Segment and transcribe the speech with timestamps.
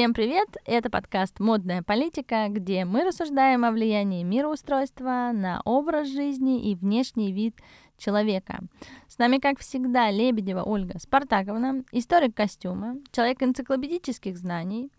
[0.00, 0.56] Всем привет!
[0.64, 7.32] Это подкаст «Модная политика», где мы рассуждаем о влиянии мироустройства на образ жизни и внешний
[7.32, 7.54] вид
[7.98, 8.60] человека.
[9.08, 14.90] С нами, как всегда, Лебедева Ольга Спартаковна, историк костюма, человек энциклопедических знаний.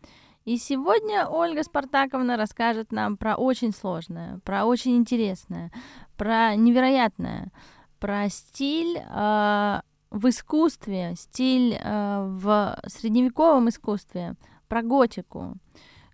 [0.45, 5.71] И сегодня Ольга Спартаковна расскажет нам про очень сложное, про очень интересное,
[6.15, 7.51] про невероятное,
[7.99, 9.81] про стиль э,
[10.11, 14.35] в искусстве, стиль э, в средневековом искусстве,
[14.71, 15.57] про готику.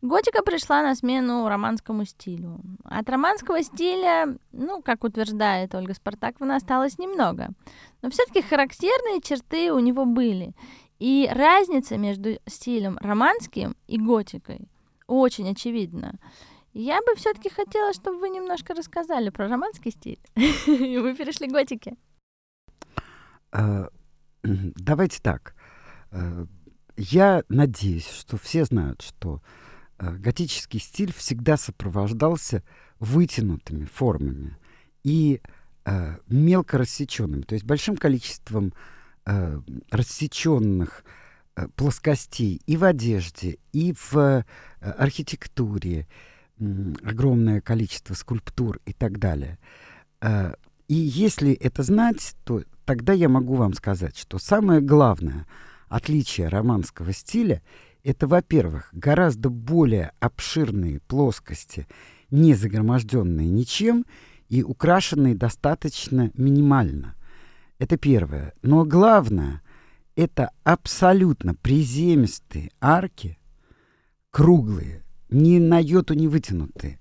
[0.02, 2.59] Готика пришла на смену романскому стилю.
[2.84, 7.49] От романского стиля, ну, как утверждает Ольга Спартаковна, осталось немного.
[8.01, 10.55] Но все-таки характерные черты у него были.
[10.98, 14.67] И разница между стилем романским и готикой
[15.05, 16.17] очень очевидна.
[16.73, 20.20] Я бы все-таки хотела, чтобы вы немножко рассказали про романский стиль.
[20.35, 21.95] И мы перешли к готике.
[23.51, 23.89] А,
[24.43, 25.54] давайте так.
[26.98, 29.41] Я надеюсь, что все знают, что
[29.99, 32.63] э, готический стиль всегда сопровождался
[32.99, 34.57] вытянутыми формами
[35.04, 35.39] и
[35.85, 38.73] э, мелко рассеченными, то есть большим количеством
[39.27, 41.04] э, рассеченных
[41.55, 44.43] э, плоскостей и в одежде, и в э,
[44.79, 46.07] архитектуре,
[46.59, 49.59] э, огромное количество скульптур и так далее.
[50.20, 50.55] Э,
[50.87, 55.45] и если это знать, то тогда я могу вам сказать, что самое главное—
[55.90, 57.62] отличие романского стиля—
[58.04, 61.88] это, во-первых, гораздо более обширные плоскости,
[62.32, 64.06] не загроможденные ничем
[64.50, 67.16] и украшенные достаточно минимально.
[67.79, 68.53] Это первое.
[68.62, 69.62] Но главное—
[70.16, 73.38] это абсолютно приземистые арки,
[74.31, 77.00] круглые, ни на йоту не вытянутые.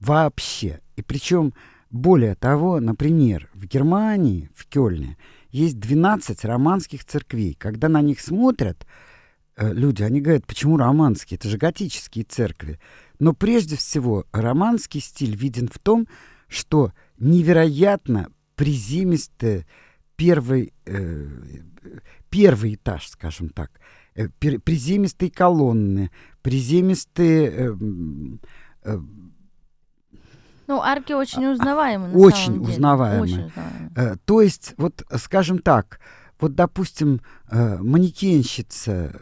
[0.00, 0.80] Вообще.
[0.96, 1.54] И причем,
[1.90, 5.16] более того, например, в Германии, в Кёльне—
[5.52, 7.54] есть 12 романских церквей.
[7.54, 8.86] Когда на них смотрят
[9.56, 11.38] э, люди, они говорят, почему романские?
[11.38, 12.80] Это же готические церкви.
[13.18, 16.08] Но прежде всего романский стиль виден в том,
[16.48, 19.66] что невероятно приземистый
[20.16, 21.28] первый, э,
[22.30, 23.70] первый этаж, скажем так,
[24.14, 26.10] э, приземистые колонны,
[26.42, 27.76] приземистые э,
[28.84, 28.98] э,
[30.72, 32.12] ну, арки очень узнаваемы.
[32.12, 32.72] Очень самом деле.
[32.72, 33.22] узнаваемы.
[33.22, 33.90] Очень узнаваемы.
[33.94, 36.00] Э, то есть, вот, скажем так,
[36.40, 39.20] вот, допустим, э, манекенщица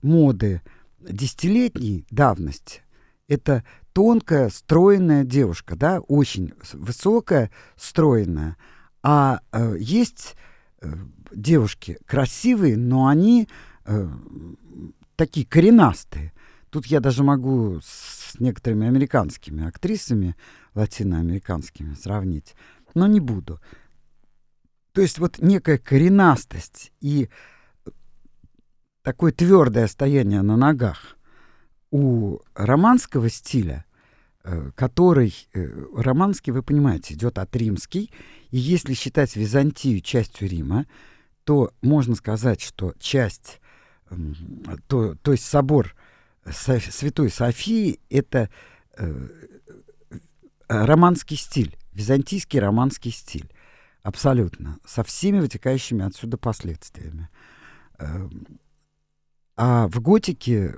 [0.00, 0.62] моды
[1.00, 2.80] десятилетней давности,
[3.28, 3.62] это
[3.92, 8.56] тонкая, стройная девушка, да, очень высокая, стройная.
[9.02, 10.34] А э, есть
[10.80, 10.90] э,
[11.30, 13.48] девушки красивые, но они
[13.84, 14.08] э,
[15.14, 16.32] такие коренастые.
[16.70, 20.36] Тут я даже могу с некоторыми американскими актрисами
[20.76, 22.54] латиноамериканскими сравнить,
[22.94, 23.60] но не буду.
[24.92, 27.28] То есть вот некая коренастость и
[29.02, 31.16] такое твердое стояние на ногах
[31.90, 33.84] у романского стиля,
[34.42, 38.10] э, который, э, романский, вы понимаете, идет от римский,
[38.50, 40.86] и если считать Византию частью Рима,
[41.44, 43.60] то можно сказать, что часть,
[44.88, 45.94] то, то есть собор
[46.44, 48.50] Святой Софии, это
[48.96, 49.28] э,
[50.68, 53.50] романский стиль, византийский романский стиль.
[54.02, 54.78] Абсолютно.
[54.84, 57.28] Со всеми вытекающими отсюда последствиями.
[57.98, 58.46] Эм,
[59.56, 60.74] а в готике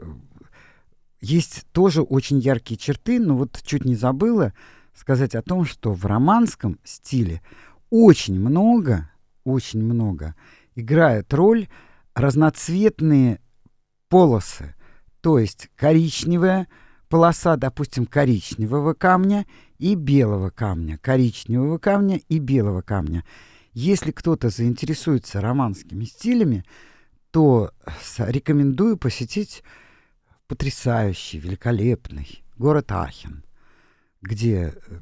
[1.21, 4.53] есть тоже очень яркие черты, но вот чуть не забыла
[4.95, 7.43] сказать о том, что в романском стиле
[7.91, 9.11] очень много,
[9.45, 10.35] очень много
[10.75, 11.69] играет роль
[12.15, 13.41] разноцветные
[14.09, 14.75] полосы,
[15.21, 16.69] то есть коричневая,
[17.09, 19.47] полоса, допустим, коричневого камня
[19.79, 23.25] и белого камня, коричневого камня и белого камня.
[23.73, 26.65] Если кто-то заинтересуется романскими стилями,
[27.31, 27.73] то
[28.19, 29.63] рекомендую посетить
[30.47, 33.45] потрясающий, великолепный город Ахен,
[34.23, 35.01] где э,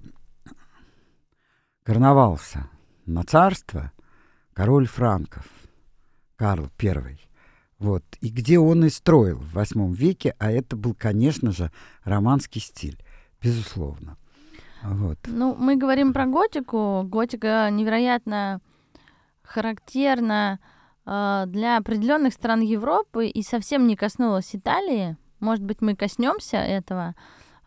[1.84, 2.69] короновался
[3.06, 3.93] на царство
[4.53, 5.47] король Франков
[6.37, 7.25] Карл I.
[7.78, 8.02] Вот.
[8.20, 11.70] И где он и строил в восьмом веке, а это был, конечно же,
[12.05, 12.99] романский стиль,
[13.43, 14.17] безусловно.
[14.82, 15.19] Вот.
[15.26, 17.02] Ну, мы говорим про готику.
[17.05, 18.61] Готика невероятно
[19.43, 20.58] характерна
[21.05, 25.17] э, для определенных стран Европы и совсем не коснулась Италии.
[25.40, 27.14] Может быть, мы коснемся этого,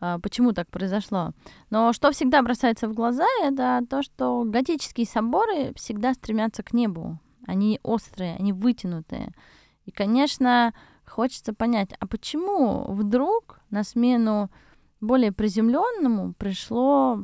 [0.01, 1.31] э, почему так произошло.
[1.69, 7.19] Но что всегда бросается в глаза, это то, что готические соборы всегда стремятся к небу.
[7.45, 9.33] Они острые, они вытянутые.
[9.89, 14.51] И, конечно, хочется понять, а почему вдруг на смену
[15.01, 17.19] более приземленному пришло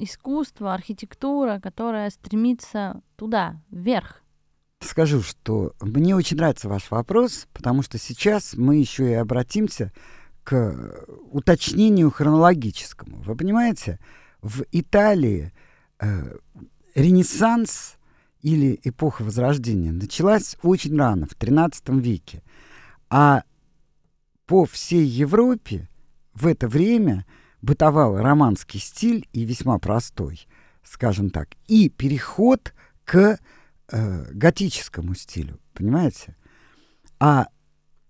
[0.00, 4.22] искусство, архитектура, которая стремится туда, вверх?
[4.80, 9.92] скажу, что мне очень нравится ваш вопрос, потому что сейчас мы еще и обратимся
[10.42, 13.22] к уточнению хронологическому.
[13.22, 14.00] Вы понимаете,
[14.42, 15.52] в Италии
[16.00, 16.38] э,
[16.96, 17.98] Ренессанс
[18.42, 22.42] или эпоха Возрождения началась очень рано, в XIII веке.
[23.08, 23.44] А
[24.46, 25.88] по всей Европе
[26.34, 27.26] в это время
[27.62, 30.46] бытовал романский стиль и весьма простой,
[30.82, 33.38] скажем так, и переход к
[33.92, 36.36] э, готическому стилю, понимаете?
[37.18, 37.48] А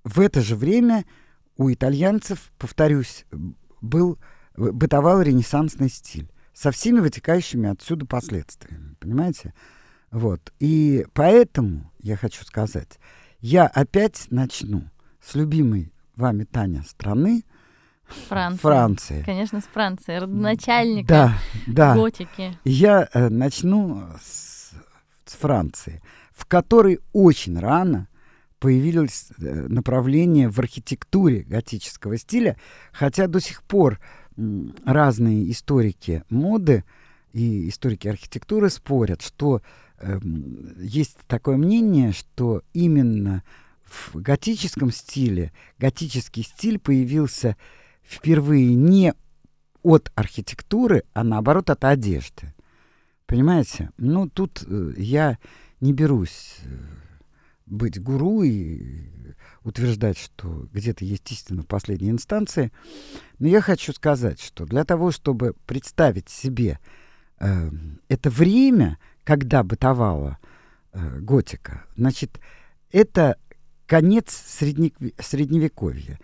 [0.05, 1.05] в это же время
[1.57, 3.27] у итальянцев, повторюсь,
[3.81, 4.19] был
[4.57, 9.55] бытовал ренессансный стиль со всеми вытекающими отсюда последствиями, понимаете?
[10.11, 10.53] Вот.
[10.59, 12.99] И поэтому я хочу сказать,
[13.41, 14.83] я опять начну
[15.23, 17.45] с любимой вами, Таня, страны,
[18.29, 18.61] Франция.
[18.61, 19.23] Франции.
[19.25, 21.95] Конечно, с Франции, родоначальника да, да.
[21.95, 22.59] готики.
[22.65, 24.73] Я э, начну с,
[25.25, 26.03] с Франции,
[26.33, 28.09] в которой очень рано
[28.59, 32.57] появились э, направления в архитектуре готического стиля,
[32.93, 34.01] хотя до сих пор
[34.85, 36.85] разные историки моды
[37.33, 39.63] и историки архитектуры спорят, что
[40.79, 43.43] есть такое мнение, что именно
[43.85, 47.57] в готическом стиле готический стиль появился
[48.03, 49.15] впервые не
[49.83, 52.55] от архитектуры, а наоборот от одежды.
[53.27, 53.91] Понимаете?
[53.97, 55.39] Ну, тут э, я
[55.81, 56.69] не берусь э,
[57.67, 59.07] быть гуру и
[59.63, 62.73] утверждать, что где-то есть истина в последней инстанции.
[63.39, 66.79] Но я хочу сказать, что для того, чтобы представить себе
[67.39, 67.71] э,
[68.09, 68.99] это время,
[69.31, 70.39] когда бытовала
[70.93, 72.41] э, готика, значит,
[72.91, 73.39] это
[73.87, 74.91] конец средне,
[75.21, 76.19] средневековья.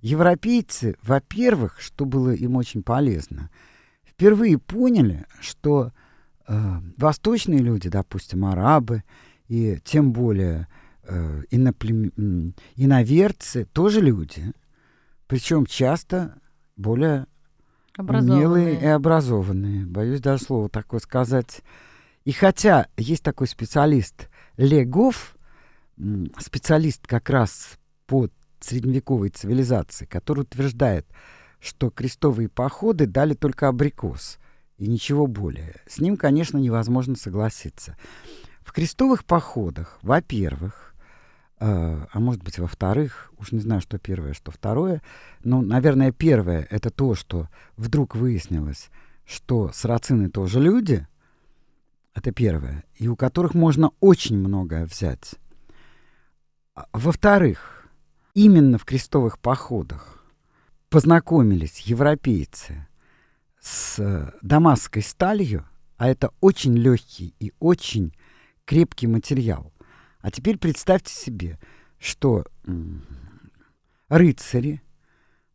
[0.00, 3.50] европейцы, во-первых, что было им очень полезно,
[4.04, 5.92] впервые поняли, что
[6.46, 9.04] э, восточные люди, допустим, арабы,
[9.48, 10.68] и тем более
[11.04, 12.54] э, иноплем...
[12.76, 14.52] иноверцы, тоже люди,
[15.26, 16.40] причем часто
[16.76, 17.26] более
[17.98, 19.86] умелые и образованные.
[19.86, 21.62] Боюсь даже слово такое сказать.
[22.24, 25.36] И хотя есть такой специалист Легов,
[26.38, 28.28] специалист как раз по
[28.60, 31.06] средневековой цивилизации, который утверждает,
[31.60, 34.38] что крестовые походы дали только абрикос
[34.78, 35.76] и ничего более.
[35.86, 37.96] С ним, конечно, невозможно согласиться.
[38.62, 40.94] В крестовых походах, во-первых,
[41.58, 45.02] э, а может быть, во-вторых, уж не знаю, что первое, что второе,
[45.44, 48.90] но, наверное, первое— это то, что вдруг выяснилось,
[49.26, 51.06] что сарацины тоже люди,
[52.14, 55.39] это первое, и у которых можно очень многое взять.
[56.92, 57.88] Во-вторых,
[58.34, 60.24] именно в крестовых походах
[60.88, 62.86] познакомились европейцы
[63.60, 68.14] с э, дамасской сталью, а это очень легкий и очень
[68.64, 69.72] крепкий материал.
[70.20, 71.58] А теперь представьте себе,
[71.98, 72.44] что
[74.08, 74.82] рыцари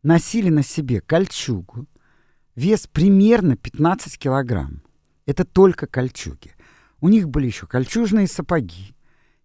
[0.02, 1.86] носили на себе кольчугу,
[2.54, 4.82] вес примерно 15 килограмм.
[5.26, 6.52] Это только кольчуги.
[7.00, 8.95] У них были еще кольчужные сапоги,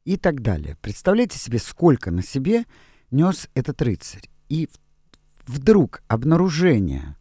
[0.06, 0.78] и так далее.
[0.82, 2.66] Представляете себе, сколько на себе
[3.12, 4.30] нес этот рыцарь.
[4.50, 4.70] И
[5.46, 7.16] вдруг обнаружение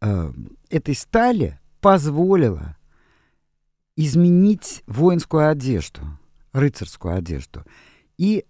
[0.00, 0.32] э,
[0.68, 2.76] этой стали позволило
[3.96, 6.00] изменить воинскую одежду,
[6.52, 7.64] рыцарскую одежду.
[8.18, 8.44] И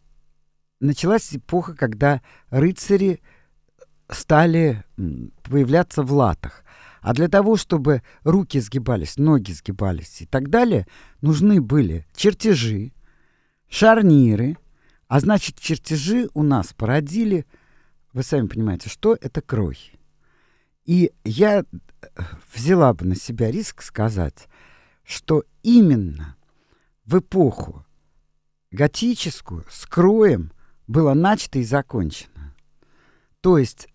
[0.81, 3.21] началась эпоха, когда рыцари
[4.09, 4.85] стали
[5.43, 6.64] появляться в латах.
[7.00, 10.87] А для того, чтобы руки сгибались, ноги сгибались и так далее,
[11.23, 12.93] нужны были чертежи,
[13.70, 14.58] шарниры,
[15.08, 17.46] а значит, чертежи у нас породили,
[18.12, 19.92] вы сами понимаете, что это кровь.
[20.84, 21.64] И я э,
[22.54, 24.48] взяла бы на себя риск сказать,
[25.04, 26.36] что именно
[27.04, 27.86] в эпоху
[28.70, 30.52] готическую с кроем
[30.86, 32.54] было начато и закончено.
[33.40, 33.88] То есть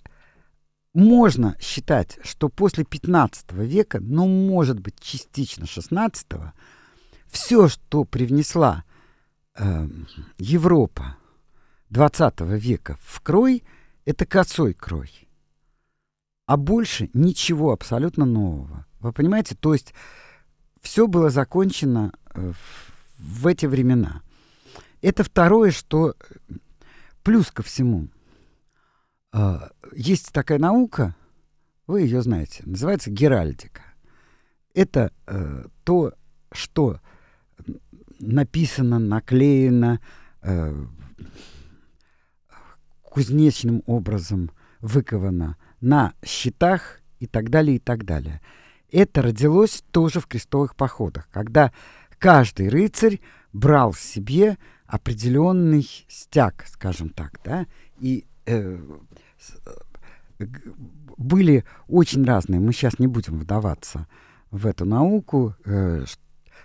[0.93, 6.27] можно считать, что после 15 века, ну, может быть, частично 16
[7.27, 8.85] все, что привнесла
[9.57, 9.87] э,
[10.37, 11.17] Европа
[11.89, 13.63] 20 века в крой,
[14.05, 15.11] это косой крой.
[16.45, 18.85] А больше ничего абсолютно нового.
[18.99, 19.55] Вы понимаете?
[19.55, 19.93] То есть
[20.81, 22.53] все было закончено э,
[23.17, 24.21] в, эти времена.
[25.01, 26.15] Это второе, что
[27.23, 28.09] плюс ко всему.
[29.33, 31.15] Э, есть такая наука,
[31.87, 33.81] вы ее знаете, называется геральдика.
[34.73, 36.13] Это э, то,
[36.51, 36.99] что
[38.25, 39.99] написано, наклеено
[40.41, 40.85] э,
[43.03, 44.51] кузнечным образом,
[44.81, 48.41] выковано на щитах и так далее, и так далее.
[48.91, 51.71] Это родилось тоже в крестовых походах, когда
[52.19, 53.19] каждый рыцарь
[53.53, 57.65] брал себе определенный стяг, скажем так, да,
[57.99, 58.77] и э,
[60.39, 60.45] э,
[61.17, 64.07] были очень разные, мы сейчас не будем вдаваться
[64.51, 66.05] в эту науку, э,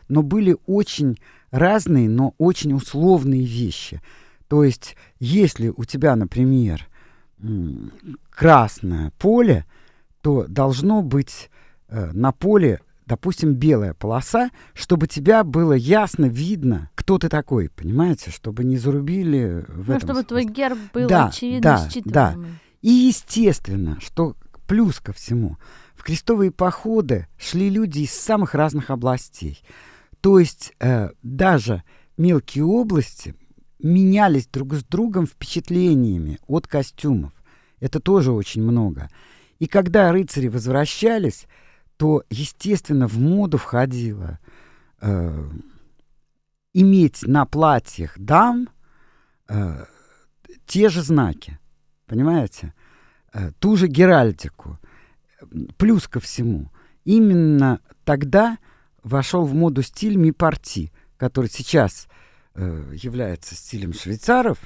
[0.08, 1.18] но были очень
[1.50, 4.00] разные, но очень условные вещи.
[4.48, 6.88] То есть, если у тебя, например,
[8.30, 9.64] красное поле,
[10.20, 11.50] то должно быть
[11.88, 18.30] э, на поле, допустим, белая полоса, чтобы тебя было ясно видно, кто ты такой, понимаете,
[18.30, 20.24] чтобы не зарубили в ну, этом чтобы смысле.
[20.24, 22.12] твой герб был да, очевидно да, считываемый.
[22.12, 22.58] Да.
[22.82, 25.56] И естественно, что плюс ко всему,
[25.94, 29.60] в крестовые походы шли люди из самых разных областей.
[30.20, 31.82] То есть э, даже
[32.16, 33.34] мелкие области
[33.78, 37.32] менялись друг с другом впечатлениями от костюмов.
[37.80, 39.08] Это тоже очень много.
[39.58, 41.46] И когда рыцари возвращались,
[41.96, 44.38] то, естественно, в моду входило
[45.00, 45.50] э,
[46.72, 48.68] иметь на платьях дам
[49.48, 49.84] э,
[50.66, 51.58] те же знаки,
[52.06, 52.74] понимаете?
[53.32, 54.78] Э, ту же геральдику.
[55.78, 56.70] Плюс ко всему,
[57.04, 58.58] именно тогда
[59.02, 62.08] вошел в моду стиль ми-парти, который сейчас
[62.54, 64.58] э, является стилем швейцаров,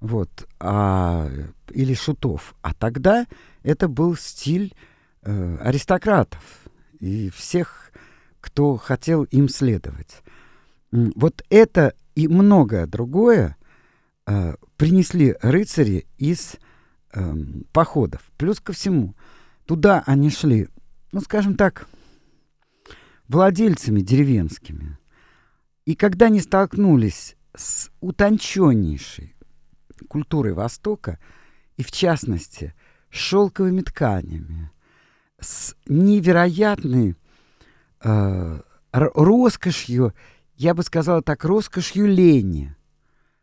[0.00, 1.28] вот, а,
[1.70, 2.54] или шутов.
[2.62, 3.26] А тогда
[3.62, 4.74] это был стиль
[5.22, 6.42] э, аристократов
[7.00, 7.90] и всех,
[8.40, 10.22] кто хотел им следовать.
[10.90, 13.56] Вот это и многое другое
[14.26, 16.56] э, принесли рыцари из
[17.12, 17.34] э,
[17.72, 18.22] походов.
[18.36, 19.14] Плюс ко всему,
[19.66, 20.68] туда они шли,
[21.12, 21.88] ну, скажем так,
[23.28, 24.98] владельцами деревенскими.
[25.84, 29.34] И когда они столкнулись с утонченнейшей
[30.08, 31.18] культурой Востока,
[31.76, 32.74] и в частности
[33.10, 34.70] с шелковыми тканями,
[35.40, 37.16] с невероятной
[38.02, 38.60] э,
[38.92, 40.14] роскошью,
[40.56, 42.74] я бы сказала так, роскошью лени,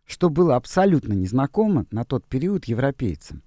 [0.05, 3.43] что было абсолютно незнакомо на тот период европейцам.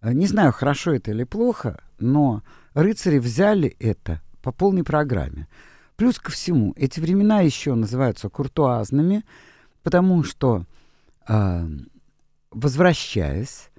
[0.00, 2.42] Э, не знаю, хорошо это или плохо, но
[2.74, 5.48] рыцари взяли это по полной программе.
[6.02, 9.24] Плюс ко всему, эти времена еще называются куртуазными,
[9.84, 10.66] потому что,
[11.28, 11.68] э,
[12.50, 13.70] возвращаясь,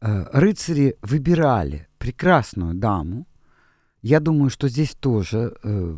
[0.00, 3.28] э, рыцари выбирали прекрасную даму.
[4.00, 5.96] Я думаю, что здесь тоже э,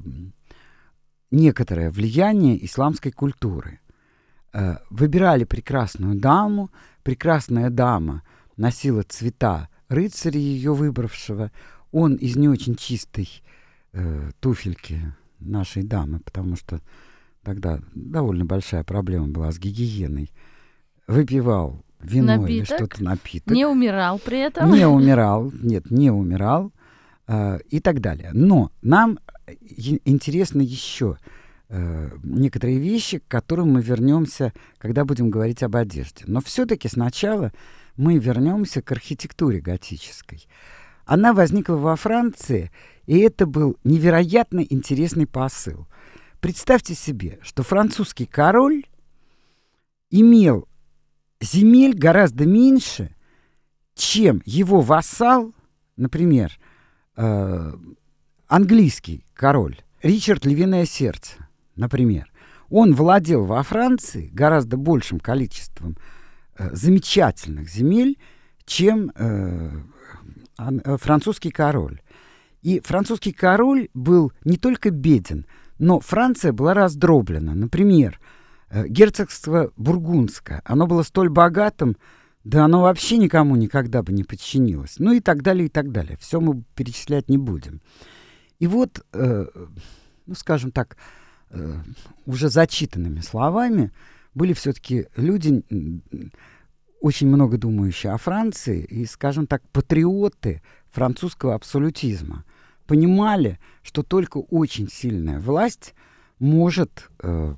[1.30, 3.80] некоторое влияние исламской культуры.
[4.52, 6.70] Э, выбирали прекрасную даму,
[7.02, 8.22] прекрасная дама
[8.58, 11.50] носила цвета рыцаря ее выбравшего,
[11.90, 13.42] он из не очень чистой
[13.94, 15.14] э, туфельки
[15.44, 16.80] нашей дамы, потому что
[17.42, 20.30] тогда довольно большая проблема была с гигиеной.
[21.06, 22.50] Выпивал вино Напиток?
[22.50, 23.54] или что-то напиток.
[23.54, 24.72] Не умирал при этом.
[24.72, 26.72] Не умирал, нет, не умирал
[27.26, 28.30] э, и так далее.
[28.32, 29.18] Но нам
[30.04, 31.18] интересно еще
[31.68, 36.24] э, некоторые вещи, к которым мы вернемся, когда будем говорить об одежде.
[36.26, 37.52] Но все-таки сначала
[37.96, 40.46] мы вернемся к архитектуре готической.
[41.06, 42.70] Она возникла во Франции,
[43.06, 45.86] и это был невероятно интересный посыл.
[46.40, 48.84] Представьте себе, что французский король
[50.10, 50.68] имел
[51.40, 53.14] земель гораздо меньше,
[53.94, 55.52] чем его вассал,
[55.96, 56.52] например,
[57.16, 57.72] э,
[58.48, 62.30] английский король Ричард Львиное Сердце, например.
[62.70, 65.96] Он владел во Франции гораздо большим количеством
[66.56, 68.18] э, замечательных земель,
[68.64, 69.70] чем э,
[70.56, 72.00] французский король.
[72.62, 75.46] И французский король был не только беден,
[75.78, 77.54] но Франция была раздроблена.
[77.54, 78.18] Например,
[78.70, 81.96] э, герцогство Бургундское, оно было столь богатым,
[82.42, 84.96] да оно вообще никому никогда бы не подчинилось.
[84.98, 86.16] Ну и так далее, и так далее.
[86.20, 87.82] Все мы перечислять не будем.
[88.58, 89.46] И вот, э,
[90.26, 90.96] ну скажем так,
[91.50, 91.80] э,
[92.24, 93.92] уже зачитанными словами
[94.34, 95.62] были все-таки люди,
[97.04, 102.44] очень много думающие о Франции и, скажем так, патриоты французского абсолютизма
[102.86, 105.92] понимали, что только очень сильная власть
[106.38, 107.54] может э,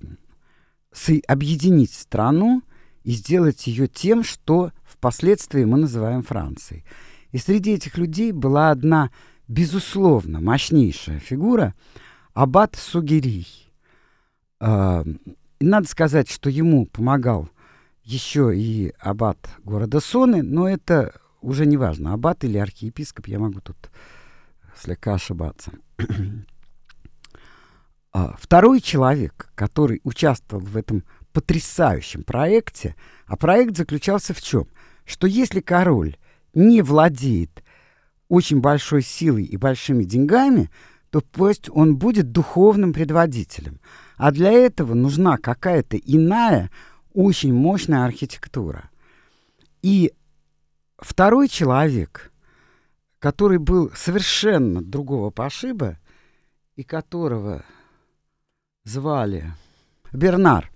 [1.29, 2.63] объединить страну
[3.05, 6.85] и сделать ее тем, что впоследствии мы называем Францией.
[7.31, 9.13] И среди этих людей была одна,
[9.47, 11.73] безусловно, мощнейшая фигура–
[12.35, 13.47] Аббат Сугерий.
[14.59, 15.05] Э,
[15.61, 17.49] надо сказать, что ему помогал
[18.07, 23.61] еще и аббат города Соны, но это уже не важно, аббат или архиепископ, я могу
[23.61, 23.91] тут
[24.81, 25.73] слегка ошибаться.
[28.13, 32.97] А, второй человек, который участвовал в этом потрясающем проекте,
[33.27, 34.69] а проект заключался в чем?
[35.05, 36.17] Что если король
[36.55, 37.63] не владеет
[38.29, 40.71] очень большой силой и большими деньгами,
[41.11, 43.81] то пусть он будет духовным предводителем.
[44.17, 46.71] А для этого нужна какая-то иная,
[47.17, 48.91] очень мощная архитектура.
[49.81, 50.13] И
[50.99, 52.31] второй человек,
[53.19, 55.99] который был совершенно другого пошиба
[56.77, 57.65] и которого
[58.85, 59.51] звали
[60.13, 60.71] Бернар,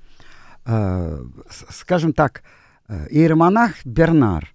[0.65, 1.25] э,
[1.69, 2.43] скажем так,
[2.89, 4.55] э, иеромонах Бернар.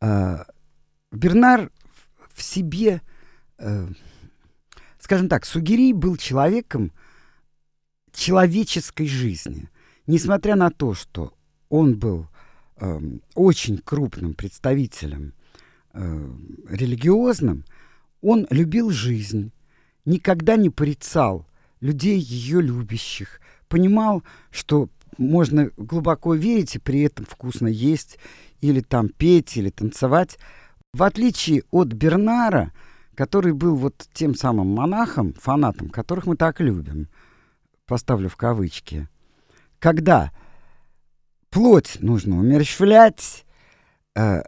[0.00, 0.44] Э,
[1.12, 1.70] Бернар
[2.34, 3.02] в себе,
[3.58, 3.86] э,
[4.98, 6.90] скажем так, Сугири был человеком
[8.12, 9.68] человеческой жизни.
[10.10, 11.34] Несмотря на то, что
[11.68, 12.26] он был
[12.80, 13.00] э,
[13.36, 15.34] очень крупным представителем
[15.92, 16.30] э,
[16.68, 17.64] религиозным,
[18.20, 19.52] он любил жизнь,
[20.04, 21.46] никогда не порицал
[21.80, 28.18] людей ее любящих, понимал, что можно глубоко верить и при этом вкусно есть,
[28.60, 30.40] или там петь, или танцевать.
[30.92, 32.72] В отличие от Бернара,
[33.14, 37.06] который был вот тем самым монахом, фанатом, которых мы так любим,
[37.86, 39.08] поставлю в кавычки,
[39.80, 40.30] когда
[41.50, 43.44] плоть нужно умерщвлять,
[44.14, 44.42] э,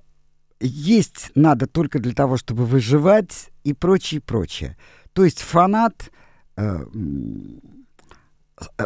[0.60, 4.76] есть надо только для того, чтобы выживать и прочее, прочее.
[5.12, 6.12] То есть фанат
[6.56, 6.84] э,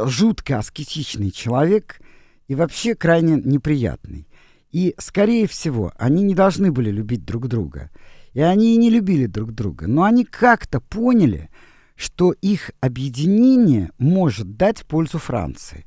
[0.04, 2.00] жутко аскетичный человек
[2.48, 4.26] и вообще крайне неприятный.
[4.70, 7.90] И, скорее всего, они не должны были любить друг друга.
[8.32, 9.86] И они и не любили друг друга.
[9.86, 11.48] Но они как-то поняли,
[11.94, 15.86] что их объединение может дать пользу Франции.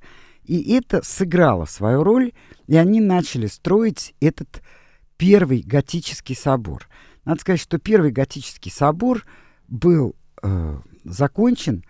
[0.50, 2.32] И это сыграло свою роль,
[2.66, 4.64] и они начали строить этот
[5.16, 6.90] первый готический собор.
[7.24, 9.28] Надо сказать, что первый готический собор
[9.68, 11.84] был э, закончен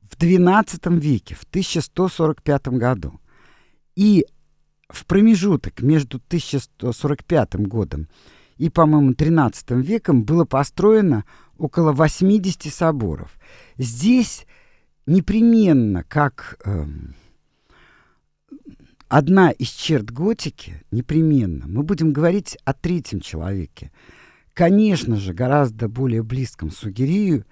[0.00, 3.20] в XII веке, в 1145 году.
[3.96, 4.24] И
[4.88, 8.08] в промежуток между 1145 годом
[8.56, 11.26] и, по-моему, XIII веком было построено
[11.58, 13.38] около 80 соборов.
[13.76, 14.46] Здесь
[15.04, 16.86] непременно, как э,
[19.10, 23.92] одна из черт готики, непременно, мы будем говорить о третьем человеке,
[24.54, 27.44] конечно же, гораздо более близком Сугирию,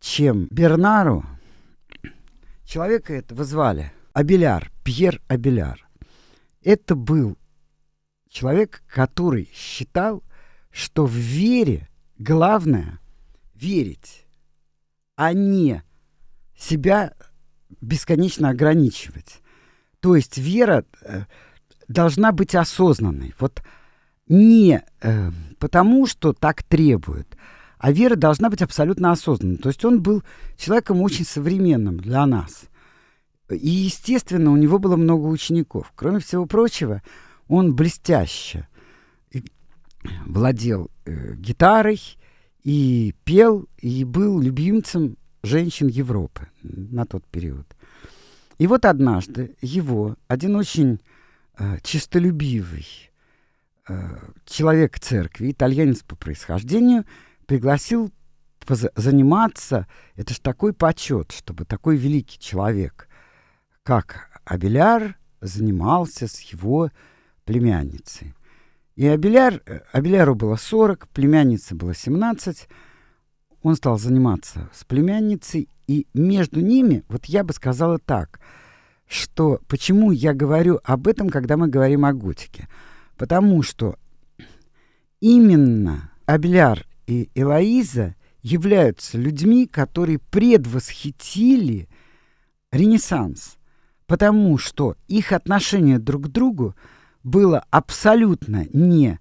[0.00, 1.26] чем Бернару,
[2.70, 5.88] Человека этого звали Абеляр, Пьер Абеляр.
[6.62, 7.36] Это был
[8.28, 10.22] человек, который считал,
[10.70, 13.00] что в вере главное
[13.56, 14.24] верить,
[15.16, 15.82] а не
[16.56, 17.12] себя
[17.80, 19.40] бесконечно ограничивать.
[20.00, 21.24] То есть вера э,
[21.88, 23.34] должна быть осознанной.
[23.38, 23.62] Вот
[24.28, 27.36] не э, потому, что так требует,
[27.78, 29.56] а вера должна быть абсолютно осознанной.
[29.56, 30.22] То есть он был
[30.56, 32.64] человеком очень современным для нас.
[33.50, 35.92] И, естественно, у него было много учеников.
[35.96, 37.02] Кроме всего прочего,
[37.48, 38.68] он блестяще
[40.24, 42.00] владел э, гитарой
[42.62, 47.66] и пел, и был любимцем женщин Европы на тот период.
[48.60, 51.00] И вот однажды его один очень
[51.56, 52.86] э, чистолюбивый
[53.88, 57.06] э, человек церкви, итальянец по происхождению,
[57.46, 58.12] пригласил
[58.96, 63.08] заниматься, это же такой почет, чтобы такой великий человек,
[63.82, 66.90] как Абеляр, занимался с его
[67.46, 68.34] племянницей.
[68.94, 72.68] И Абеляр, Абеляру было 40, племяннице было 17.
[73.62, 78.38] Он стал заниматься с племянницей, и между ними, вот я бы сказала так,
[79.08, 82.68] что почему я говорю об этом, когда мы говорим о готике?
[83.16, 83.96] Потому что
[85.18, 91.88] именно Абеляр и Элоиза являются людьми, которые предвосхитили
[92.70, 93.56] Ренессанс,
[94.06, 96.76] потому что их отношение друг к другу
[97.24, 99.18] было абсолютно не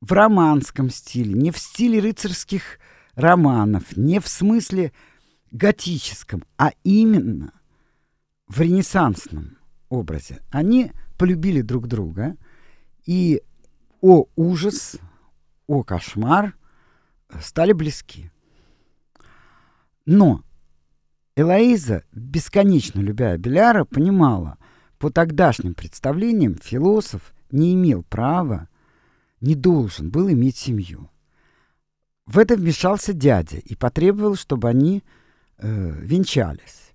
[0.00, 2.78] в романском стиле, не в стиле рыцарских
[3.16, 4.90] романов, не в смысле
[5.54, 7.52] готическом, а именно
[8.48, 9.56] в ренессансном
[9.88, 10.42] образе.
[10.50, 12.36] Они полюбили друг друга,
[13.06, 13.40] и
[14.00, 14.96] о ужас,
[15.66, 16.56] о кошмар
[17.40, 18.30] стали близки.
[20.04, 20.42] Но
[21.36, 24.58] Элоиза, бесконечно любя Беляра, понимала,
[24.98, 28.68] по тогдашним представлениям философ не имел права,
[29.40, 31.10] не должен был иметь семью.
[32.26, 35.04] В это вмешался дядя и потребовал, чтобы они
[35.58, 36.92] э, венчались.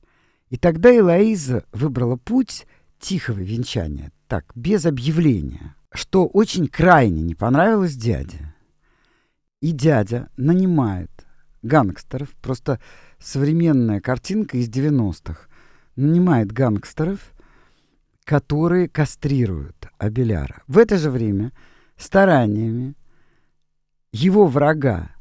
[0.49, 2.65] И тогда Элоиза выбрала путь
[2.99, 8.55] тихого венчания, так, без объявления, что очень крайне не понравилось дяде.
[9.61, 11.11] И дядя нанимает
[11.61, 12.79] гангстеров, просто
[13.19, 15.47] современная картинка из 90-х,
[15.95, 17.33] нанимает гангстеров,
[18.23, 20.61] которые кастрируют Абеляра.
[20.67, 21.51] В это же время
[21.97, 22.95] стараниями
[24.11, 25.11] его врага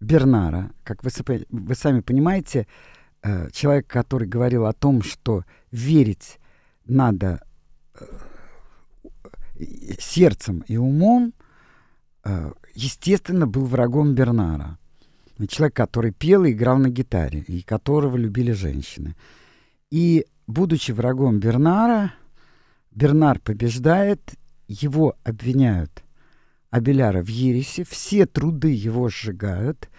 [0.00, 1.10] Бернара, как вы,
[1.50, 2.66] вы сами понимаете,
[3.22, 6.38] э, человек, который говорил о том, что верить
[6.86, 7.42] надо
[7.94, 8.04] э,
[9.98, 11.34] сердцем и умом,
[12.24, 14.78] э, естественно, был врагом Бернара.
[15.48, 19.16] Человек, который пел и играл на гитаре, и которого любили женщины.
[19.90, 22.12] И, будучи врагом Бернара,
[22.90, 24.20] Бернар побеждает,
[24.68, 26.04] его обвиняют
[26.70, 29.90] Абеляра в ересе, все труды его сжигают,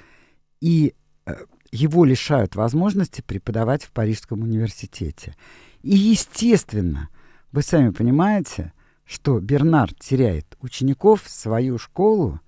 [0.61, 0.93] и
[1.25, 1.35] э,
[1.71, 5.35] его лишают возможности преподавать в Парижском университете.
[5.81, 7.09] И, естественно,
[7.51, 8.73] вы сами понимаете,
[9.05, 12.39] что Бернар теряет учеников, свою школу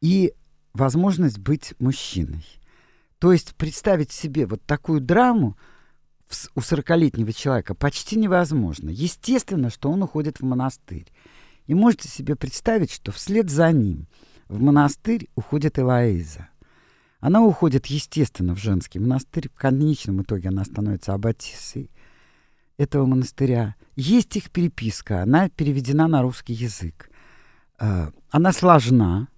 [0.00, 0.34] и
[0.72, 2.44] возможность быть мужчиной.
[3.18, 5.58] То есть представить себе вот такую драму
[6.54, 8.88] у 40-летнего человека почти невозможно.
[8.88, 11.06] Естественно, что он уходит в монастырь.
[11.70, 14.08] И можете себе представить, что вслед за ним
[14.48, 16.48] в монастырь уходит Элоиза.
[17.20, 19.48] Она уходит, естественно, в женский монастырь.
[19.48, 21.92] В конечном итоге она становится аббатисой
[22.76, 23.76] этого монастыря.
[23.94, 27.08] Есть их переписка, она переведена на русский язык.
[27.78, 29.28] А, она сложна,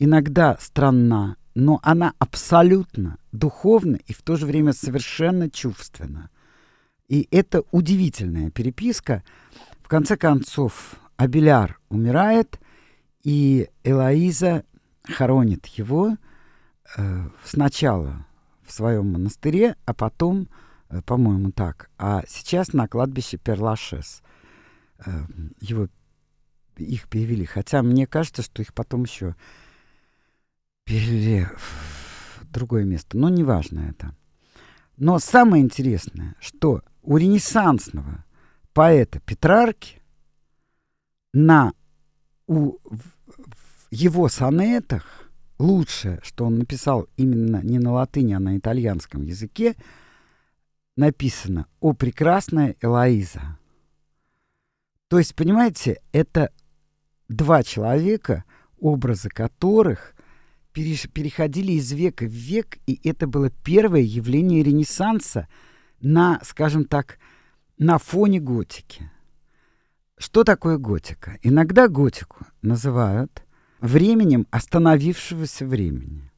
[0.00, 6.28] иногда странна, но она абсолютно духовна и в то же время совершенно чувственна.
[7.06, 9.22] И это удивительная переписка.
[9.80, 12.60] В конце концов, Абеляр умирает,
[13.22, 14.64] и Элоиза
[15.04, 16.16] хоронит его
[16.96, 18.26] э, сначала
[18.62, 20.48] в своем монастыре, а потом
[20.88, 21.90] Э, по-моему, так.
[21.98, 24.22] А сейчас на кладбище Перлашес.
[25.04, 25.24] Э,
[25.60, 25.88] его,
[26.76, 27.44] их перевели.
[27.44, 29.34] Хотя мне кажется, что их потом еще
[30.84, 33.16] перевели в другое место.
[33.16, 34.14] Но неважно это.
[34.96, 38.24] Но самое интересное, что у ренессансного
[38.72, 40.00] поэта Петрарки
[41.36, 41.72] на
[42.46, 43.00] у, в,
[43.90, 49.76] его сонетах лучшее, что он написал именно не на латыни, а на итальянском языке–
[50.96, 53.58] написано «О прекрасная Элоиза».
[55.08, 56.50] То есть, понимаете, это
[57.28, 58.44] два человека,
[58.80, 60.14] образы которых
[60.72, 65.48] переходили из века в век, и это было первое явление Ренессанса
[66.00, 67.18] на, скажем так,
[67.78, 69.10] на фоне готики.
[70.18, 71.38] Что такое готика?
[71.42, 73.44] Иногда готику называют
[73.80, 76.32] временем остановившегося времени.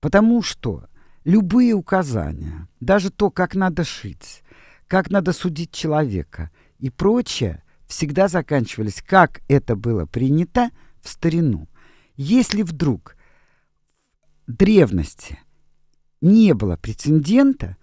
[0.00, 0.86] Потому что
[1.24, 4.42] любые указания, даже то, как надо шить,
[4.86, 10.70] как надо судить человека и прочее, всегда заканчивались, как это было принято
[11.02, 11.68] в старину.
[12.16, 13.16] Если вдруг
[14.46, 15.38] в древности
[16.22, 17.76] не было прецедента,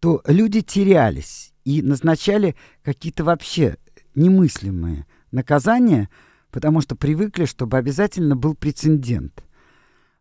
[0.00, 3.76] то люди терялись и назначали какие-то вообще
[4.14, 6.08] немыслимые наказания,
[6.50, 9.44] потому что привыкли, чтобы обязательно был прецедент.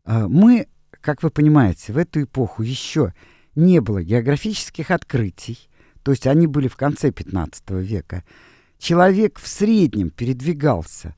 [0.06, 0.67] А, мы
[1.03, 3.13] как вы понимаете, в эту эпоху еще
[3.56, 5.69] не было географических открытий,
[6.01, 8.23] то есть они были в конце 15 века.
[8.79, 11.15] Человек в среднем передвигался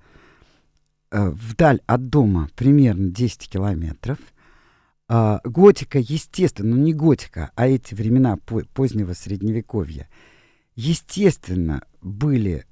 [1.11, 4.17] э, вдаль от дома примерно 10 километров.
[5.07, 8.37] Э, готика, естественно, ну не готика, а эти времена
[8.73, 10.09] позднего средневековья,
[10.75, 12.65] естественно, были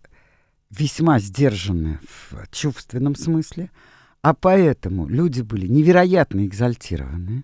[0.70, 3.72] весьма сдержаны в чувственном смысле–
[4.24, 7.44] а поэтому люди были невероятно экзальтированы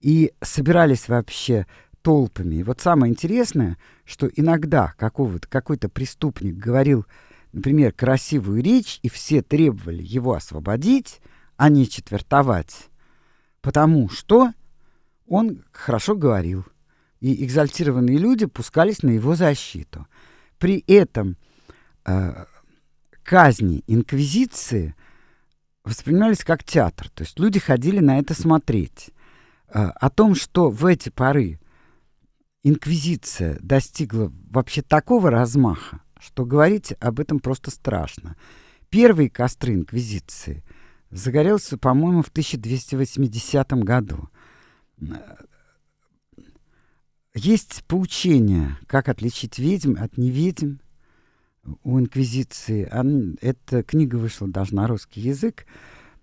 [0.00, 1.66] и собирались вообще
[2.02, 2.56] толпами.
[2.56, 7.06] И вот самое интересное, что иногда какой-то преступник говорил,
[7.52, 11.20] например, красивую речь, и все требовали его освободить,
[11.56, 12.88] а не четвертовать.
[13.60, 14.52] потому что
[15.28, 16.64] он хорошо говорил,
[17.22, 20.08] и экзальтированные люди пускались на его защиту.
[20.58, 21.36] При этом
[22.04, 22.44] э,
[23.22, 24.96] казни инквизиции
[25.84, 29.10] воспринимались как театр, то есть люди ходили на это смотреть.
[29.68, 31.60] Э, о том, что в эти поры
[32.64, 38.36] инквизиция достигла вообще такого размаха, что говорить об этом просто страшно.
[38.90, 40.64] Первые костры инквизиции
[41.12, 44.28] загорелся, по-моему, в 1280 году.
[47.34, 50.80] Есть поучение, как отличить ведьм от неведьм
[51.82, 52.86] у инквизиции.
[53.40, 55.66] Эта книга вышла даже на русский язык.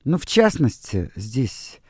[0.04, 1.82] Но в частности, здесь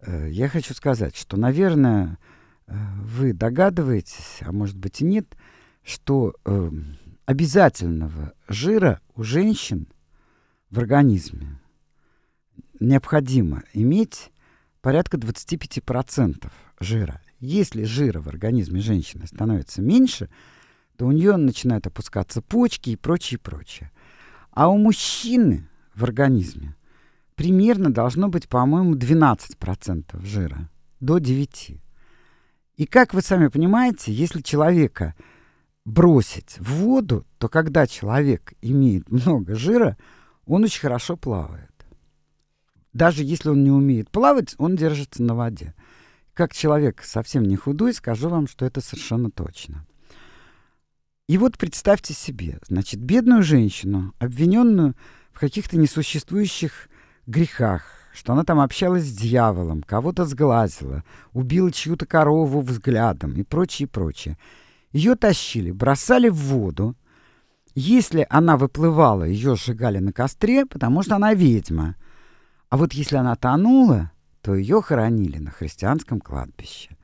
[0.00, 2.18] э, я хочу сказать, что, наверное,
[2.66, 5.34] э, вы догадываетесь, а может быть и нет,
[5.82, 6.70] что э,
[7.24, 9.88] обязательного жира у женщин
[10.70, 11.58] в организме
[12.80, 14.30] необходимо иметь
[14.82, 16.50] порядка 25%
[16.80, 17.22] жира.
[17.40, 20.28] Если жира в организме женщины становится меньше,
[20.96, 23.92] то у нее начинают опускаться почки и прочее, прочее.
[24.50, 26.74] А у мужчины в организме
[27.36, 31.80] примерно должно быть, по-моему, 12% жира, до 9%.
[32.76, 35.14] И как вы сами понимаете, если человека
[35.84, 39.96] бросить в воду, то когда человек имеет много жира,
[40.46, 41.70] он очень хорошо плавает.
[42.92, 45.74] Даже если он не умеет плавать, он держится на воде.
[46.38, 49.84] Как человек совсем не худой, скажу вам, что это совершенно точно.
[51.26, 54.94] И вот представьте себе, значит, бедную женщину, обвиненную
[55.32, 56.90] в каких-то несуществующих
[57.26, 57.82] грехах,
[58.14, 64.38] что она там общалась с дьяволом, кого-то сглазила, убила чью-то корову взглядом и прочее, прочее.
[64.92, 66.94] Ее тащили, бросали в воду.
[67.74, 71.96] Если она выплывала, ее сжигали на костре, потому что она ведьма.
[72.68, 76.98] А вот если она тонула, то ее хоронили на христианском кладбище.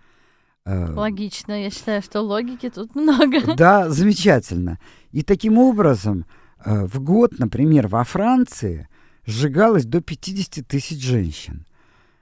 [0.65, 1.63] Э, Логично.
[1.63, 3.55] Я считаю, что логики тут много.
[3.55, 4.79] Да, замечательно.
[5.13, 6.27] И таким образом
[6.65, 8.89] э, в год, например, во Франции
[9.27, 11.67] сжигалось до 50 тысяч женщин.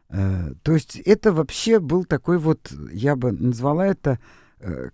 [0.09, 4.18] Э, то есть это вообще был такой вот, я бы назвала это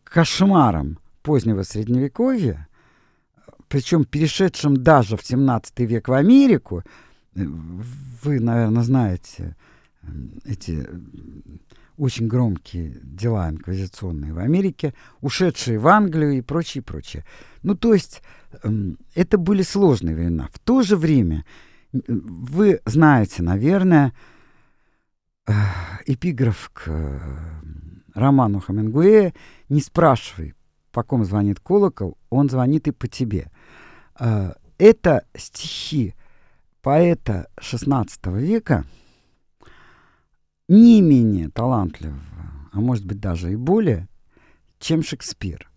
[0.03, 2.69] кошмаром позднего средневековья,
[3.69, 6.83] причем перешедшим даже в 17 век в Америку.
[7.35, 9.55] Вы, наверное, знаете
[10.45, 10.87] эти
[11.99, 17.25] очень громкие дела инквизиционные в Америке, ушедшие в Англию и прочее, прочее.
[17.63, 18.23] Ну, то есть
[18.63, 20.49] эм, это были сложные времена.
[20.53, 21.45] В то же время
[21.93, 24.15] вы знаете, наверное,
[25.47, 25.53] э,
[26.07, 27.21] эпиграф к э,
[28.15, 29.35] роману Хамингуэя
[29.69, 30.55] «Не спрашивай,
[30.93, 33.51] по ком звонит колокол, он звонит и по тебе».
[34.21, 36.15] Э, это стихи
[36.81, 38.07] поэта XVI
[38.39, 38.85] века–
[40.69, 42.21] не менее талантливого,
[42.73, 44.09] а может быть даже и более,
[44.79, 45.71] чем Шекспир.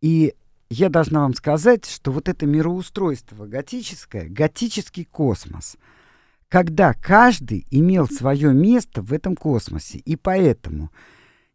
[0.00, 0.34] И
[0.68, 5.76] я должна вам сказать, что вот это мироустройство готическое, готический космос,
[6.48, 10.90] когда каждый имел свое место в этом космосе, и поэтому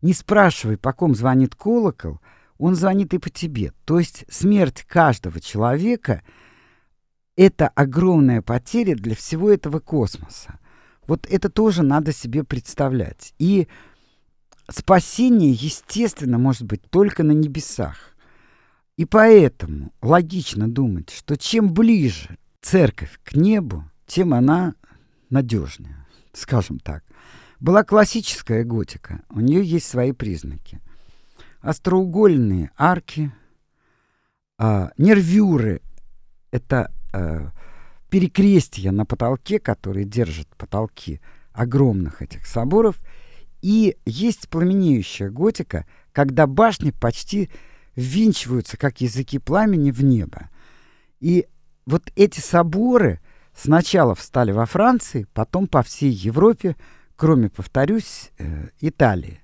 [0.02, 2.22] не спрашивай, по ком звонит колокол,
[2.58, 3.74] он звонит и по тебе.
[3.86, 6.24] То есть смерть каждого человека—
[7.36, 10.60] это огромная потеря для всего этого космоса.
[11.08, 13.34] Вот это тоже надо себе представлять.
[13.39, 13.67] И
[14.70, 18.15] спасение, естественно, может быть только на небесах.
[18.98, 24.76] И поэтому логично думать, что чем ближе церковь к небу, тем она
[25.30, 27.04] надежнее, скажем так.
[27.60, 30.80] Была классическая готика, у нее есть свои признаки.
[31.62, 33.32] Остроугольные арки,
[34.58, 35.82] а, нервюры—
[36.52, 37.52] это а,
[38.10, 41.22] перекрестия на потолке, которые держат потолки
[41.54, 42.98] огромных этих соборов,
[43.62, 47.50] и есть пламенеющая готика, когда башни почти
[47.96, 50.50] ввинчиваются, как языки пламени, в небо.
[51.20, 51.48] И
[51.86, 53.20] вот эти соборы
[53.54, 56.76] сначала встали во Франции, потом по всей Европе,
[57.15, 59.41] кроме, повторюсь, э, Италии.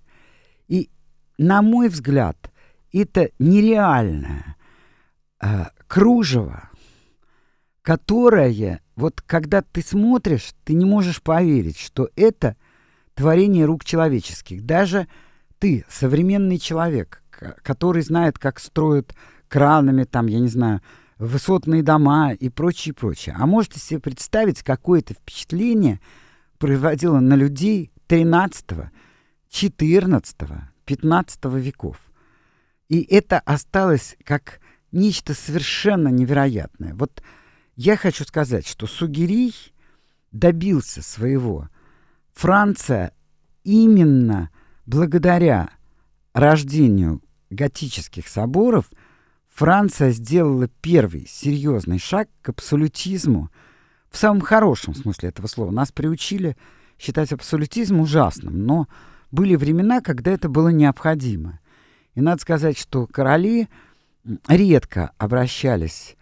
[0.67, 0.89] И,
[1.37, 2.51] на мой взгляд,
[2.91, 4.55] это нереальное
[5.41, 6.69] э, кружево,
[7.83, 12.55] которое, вот когда ты смотришь, ты не можешь поверить, что это
[13.13, 14.65] творение рук человеческих.
[14.65, 15.07] Даже
[15.59, 17.21] ты, современный человек,
[17.61, 19.13] который знает, как строят
[19.49, 20.81] кранами, там, я не знаю,
[21.19, 23.35] высотные дома и прочее, прочее.
[23.37, 25.99] А можете себе представить, какое это впечатление
[26.57, 28.65] производило на людей 13,
[29.49, 30.37] 14,
[30.85, 31.97] 15 веков.
[32.87, 34.59] И это осталось как
[34.91, 36.93] нечто совершенно невероятное.
[36.93, 37.21] Вот
[37.75, 39.53] я хочу сказать, что Сугирий
[40.31, 41.69] добился своего
[42.33, 43.13] Франция
[43.63, 44.49] именно
[44.85, 45.69] благодаря
[46.33, 48.89] рождению готических соборов
[49.53, 53.49] Франция сделала первый серьезный шаг к абсолютизму
[54.09, 55.71] в самом хорошем смысле этого слова.
[55.71, 56.57] Нас приучили
[56.97, 58.87] считать абсолютизм ужасным, но
[59.31, 61.59] были времена, когда это было необходимо.
[62.15, 63.67] И надо сказать, что короли
[64.47, 66.15] редко обращались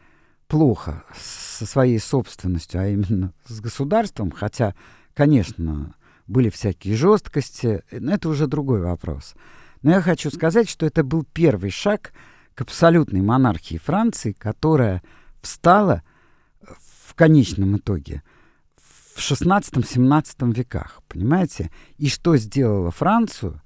[0.52, 4.76] плохо со своей собственностью, а именно с государством, хотя,
[5.14, 5.96] конечно,
[6.28, 9.34] были всякие жесткости, но это уже другой вопрос.
[9.82, 12.12] Но я хочу сказать, что это был первый шаг
[12.54, 15.02] к абсолютной монархии Франции, которая
[15.42, 16.04] встала
[17.08, 18.22] в конечном итоге
[19.16, 21.72] в 16-17 веках, понимаете?
[21.98, 23.62] И что сделала Францию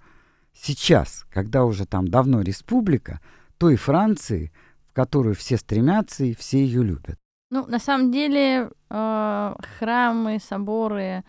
[0.54, 3.22] сейчас, когда уже там давно республика,
[3.58, 4.52] той Франции,
[4.96, 7.20] которую все стремятся и все ее любят.
[7.52, 11.24] Ну, на самом деле, э, храмы, соборы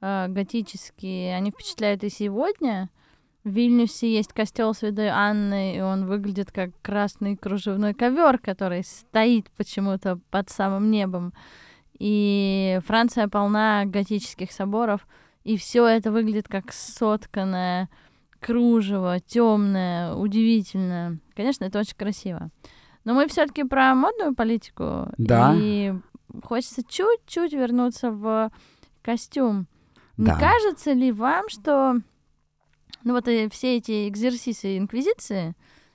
[0.00, 2.90] э, готические, они впечатляют и сегодня.
[3.44, 9.50] В Вильнюсе есть костел Святой Анны, и он выглядит как красный кружевной ковер, который стоит
[9.56, 11.32] почему-то под самым небом.
[11.98, 15.06] И Франция полна готических соборов,
[15.42, 17.88] и все это выглядит как сотканное
[18.40, 21.18] кружево, темное, удивительное.
[21.34, 22.50] Конечно, это очень красиво.
[23.08, 25.08] Но мы все-таки про модную политику.
[25.16, 25.54] Да.
[25.56, 25.94] И
[26.44, 28.52] хочется чуть-чуть вернуться в
[29.00, 29.66] костюм.
[30.18, 30.34] Да.
[30.34, 32.02] Не кажется ли вам, что
[33.04, 35.54] ну вот и все эти экзерсисы инквизиции,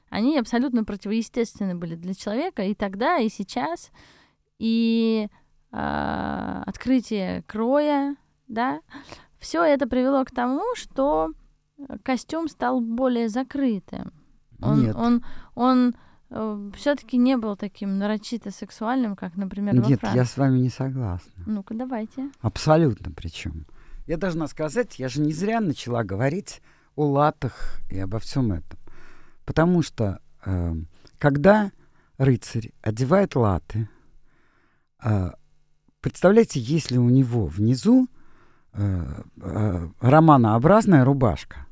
[0.10, 3.91] они абсолютно противоестественны были для человека и тогда, и сейчас.
[4.58, 5.28] И
[5.71, 8.15] э, открытие кроя,
[8.47, 8.82] да,
[9.38, 11.30] все это привело к тому, что
[12.02, 14.12] костюм стал более закрытым.
[14.63, 14.95] Он, Нет.
[14.95, 15.23] он,
[15.54, 15.93] он э,
[16.76, 20.17] все-таки не был таким нарочито сексуальным, как, например, во Нет, Франции.
[20.17, 21.32] я с вами не согласна.
[21.46, 22.30] Ну-ка, давайте.
[22.41, 23.65] Абсолютно причем.
[24.08, 26.62] Я должна сказать, я же не зря начала говорить
[26.96, 28.80] о латах и обо всем этом.
[29.46, 30.74] Потому что э,
[31.19, 31.72] когда
[32.17, 33.88] рыцарь одевает латы,
[35.04, 35.32] э,
[36.02, 38.08] представляете, если у него внизу
[38.74, 39.06] э,
[39.41, 41.65] э, романообразная рубашка,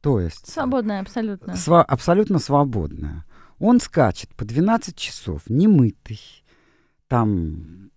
[0.00, 1.52] то есть Свободная абсолютно.
[1.52, 3.24] сва- абсолютно свободная,
[3.58, 6.20] он скачет по 12 часов, немытый,
[7.08, 7.90] там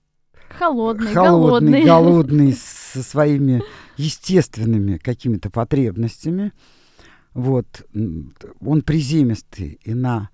[0.49, 1.85] Холодный, холодный, голодный.
[1.85, 3.61] голодный, со своими
[3.97, 6.53] естественными какими-то потребностями.
[7.33, 7.87] Вот.
[8.59, 10.29] Он приземистый и на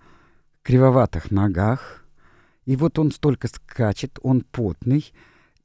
[0.64, 2.06] кривоватых ногах.
[2.66, 5.14] И вот он столько скачет, он потный.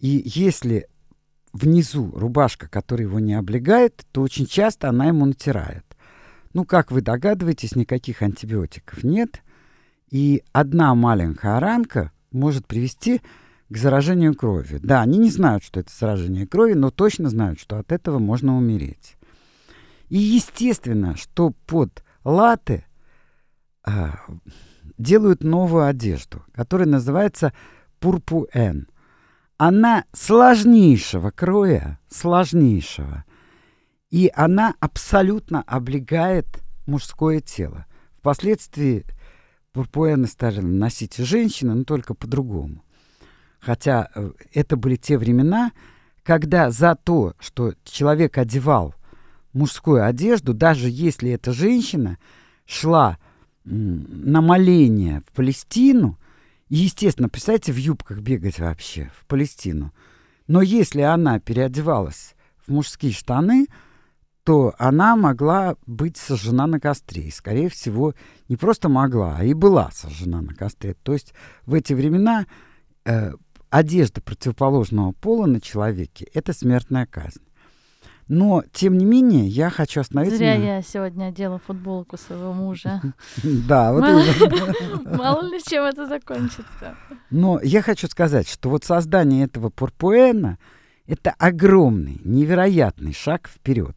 [0.01, 0.89] И если
[1.53, 5.85] внизу рубашка, которая его не облегает, то очень часто она ему натирает.
[6.53, 9.43] Ну, как вы догадываетесь, никаких антибиотиков нет.
[10.11, 13.23] И одна маленькая ранка может привести
[13.69, 14.79] к заражению крови.
[14.83, 18.57] Да, они не знают, что это заражение крови, но точно знают, что от этого можно
[18.57, 19.17] умереть.
[20.09, 22.85] И естественно, что под латы
[23.85, 24.19] а,
[24.99, 27.53] делают новую одежду, которая называется
[28.01, 28.89] пурпуэн.
[29.57, 33.25] Она сложнейшего кроя, сложнейшего.
[34.11, 36.47] И она абсолютно облегает
[36.87, 37.87] мужское тело.
[38.19, 39.05] Впоследствии
[39.73, 42.83] пурпуэны стали носить женщины, но только по-другому.
[43.61, 45.73] Хотя э, это были те времена,
[46.23, 48.95] когда за то, что человек одевал
[49.53, 52.19] мужскую одежду, даже если эта женщина
[52.67, 53.19] шла
[53.65, 56.19] на моление в Палестину,
[56.69, 59.93] и, естественно, представьте, в юбках бегать вообще в Палестину,
[60.47, 63.67] но если она переодевалась в мужские штаны,
[64.51, 67.23] то она могла быть сожжена на костре.
[67.23, 68.15] И, скорее всего,
[68.49, 70.97] не просто могла, а и была сожжена на костре.
[71.05, 71.35] То есть
[71.67, 72.47] в эти времена
[73.05, 73.31] э,
[73.69, 77.43] одежда противоположного пола на человеке– это смертная казнь.
[78.27, 80.39] Но, тем не менее, я хочу остановиться...
[80.39, 83.01] Зря на- я сегодня одела футболку своего мужа.
[83.45, 84.03] Да, вот
[85.17, 86.97] Мало- ли чем это закончится.
[87.31, 90.59] Но я хочу сказать, что вот создание этого пурпуэна–
[91.07, 93.97] это огромный, невероятный шаг вперед.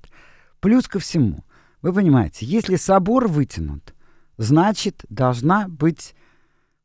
[0.64, 1.44] Плюс ко всему,
[1.82, 3.94] вы понимаете, если собор вытянут,
[4.38, 6.16] значит, должна быть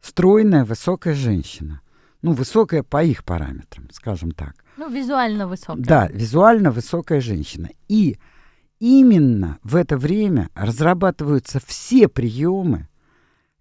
[0.01, 1.81] стройная, высокая женщина.
[2.21, 4.57] Ну, высокая по их параметрам, скажем так.
[4.79, 5.85] Ну, визуально высокая.
[5.85, 7.69] Да, визуально высокая женщина.
[7.87, 8.19] И
[8.81, 12.89] именно в это время разрабатываются все приемы,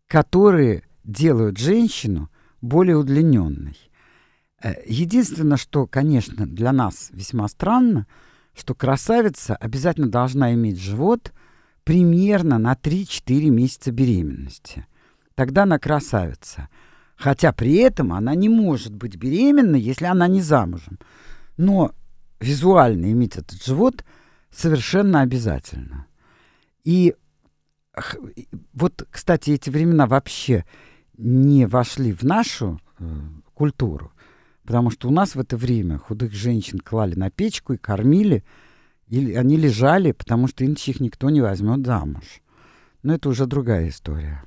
[0.07, 3.77] которые делают женщину более удлиненной.
[4.63, 8.07] Э, Единственное, что, конечно, для нас весьма странно,
[8.57, 11.31] что красавица обязательно должна иметь живот
[11.83, 14.85] примерно на 3-4 месяца беременности.
[15.35, 16.69] Тогда она красавица.
[17.15, 20.99] Хотя при этом она не может быть беременна, если она не замужем.
[21.55, 21.91] Но
[22.39, 24.03] визуально иметь этот живот
[24.51, 26.07] совершенно обязательно.
[26.83, 27.15] И
[28.73, 30.65] вот, кстати, эти времена вообще
[31.17, 33.05] не вошли в нашу э,
[33.53, 34.11] культуру,
[34.67, 38.43] потому что у нас в это время худых женщин клали на печку и кормили,
[39.07, 42.41] или они лежали, потому что иначе их никто не возьмет замуж.
[43.01, 44.43] Но это уже другая история.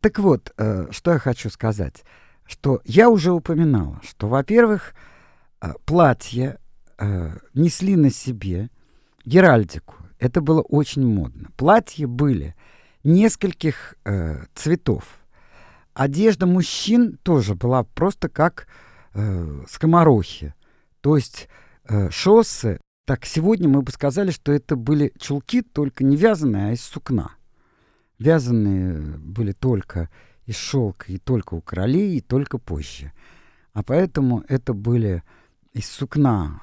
[0.00, 2.02] Так вот, э, что я хочу сказать,
[2.46, 4.94] что я уже упоминала, что, во-первых,
[5.60, 6.58] э, платья
[6.96, 8.70] э, несли на себе
[9.26, 9.96] геральдику.
[10.18, 11.50] Это было очень модно.
[11.58, 12.54] Платья были
[13.04, 15.04] нескольких э, цветов.
[15.92, 18.66] Одежда мужчин тоже была просто как
[19.68, 20.54] скоморохи.
[21.00, 21.48] То есть
[21.84, 26.72] э, шоссы, так сегодня мы бы сказали, что это были чулки, только не вязаные, а
[26.72, 27.32] из сукна.
[28.18, 30.10] Вязаные были только
[30.46, 33.12] из шелка и только у королей, и только позже.
[33.72, 35.22] А поэтому это были
[35.72, 36.60] из сукна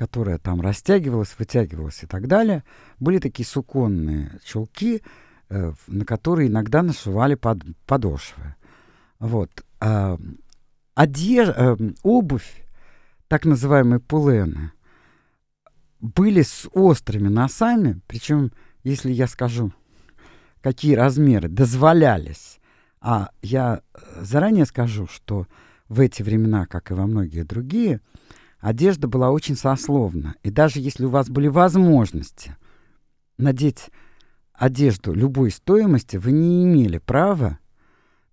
[0.00, 2.64] которая там растягивалась, вытягивалась и так далее,
[3.00, 5.02] были такие суконные чулки,
[5.50, 8.54] э, на которые иногда нашивали под, подошвы.
[9.18, 9.50] Вот.
[9.78, 10.18] А,
[10.94, 11.48] одеж...
[11.54, 12.64] э, обувь,
[13.28, 14.72] так называемые пулены,
[16.00, 19.72] были с острыми носами, причем, если я скажу,
[20.62, 22.58] какие размеры дозволялись,
[23.00, 23.82] а я
[24.20, 25.46] заранее скажу, что
[25.88, 28.00] в эти времена, как и во многие другие,
[28.60, 30.34] Одежда была очень сословна.
[30.42, 32.56] И даже если у вас были возможности
[33.38, 33.90] надеть
[34.52, 37.58] одежду любой стоимости, вы не имели права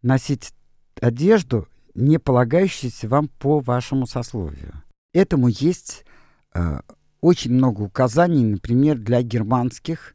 [0.01, 0.53] носить
[0.99, 4.83] одежду, не полагающуюся вам по вашему сословию.
[5.13, 6.05] Этому есть
[6.53, 6.79] э,
[7.21, 10.13] очень много указаний, например, для германских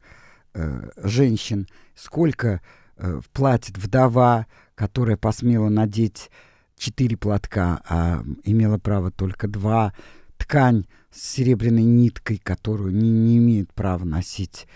[0.53, 2.61] э, женщин, сколько
[2.95, 6.31] э, платит вдова, которая посмела надеть
[6.77, 9.93] четыре платка, а имела право только два.
[10.37, 14.67] Ткань с серебряной ниткой, которую не, не имеют права носить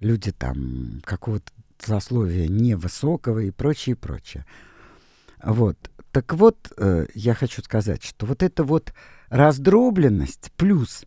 [0.00, 4.44] люди там какого-то сословия невысокого и прочее, и прочее.
[5.42, 5.90] Вот.
[6.12, 8.92] Так вот, э, я хочу сказать, что вот эта вот
[9.30, 11.04] раздробленность плюс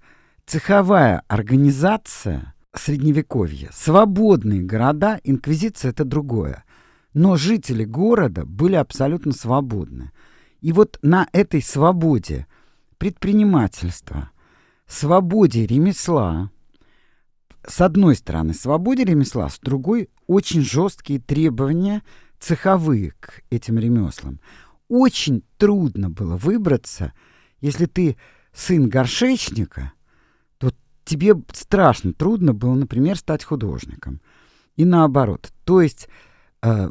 [0.47, 6.63] цеховая организация средневековья, свободные города, инквизиция— это другое.
[7.13, 10.11] Но жители города были абсолютно свободны.
[10.61, 12.47] И вот на этой свободе
[12.97, 14.31] предпринимательства,
[14.87, 16.49] свободе ремесла,
[17.65, 22.01] с одной стороны, свободе ремесла, с другой очень жесткие требования
[22.39, 24.39] цеховые к этим ремеслам.
[24.87, 27.13] Очень трудно было выбраться,
[27.61, 28.17] если ты
[28.53, 29.93] сын горшечника,
[30.57, 30.71] то
[31.03, 34.21] тебе страшно трудно было, например, стать художником.
[34.75, 35.51] И наоборот.
[35.63, 36.07] То есть
[36.61, 36.89] э,